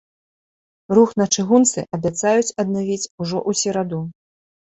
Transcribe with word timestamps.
Рух 0.97 1.11
на 1.21 1.25
чыгунцы 1.35 1.79
абяцаюць 1.99 2.55
аднавіць 2.63 3.11
ўжо 3.21 3.37
ў 3.49 3.61
сераду. 3.63 4.01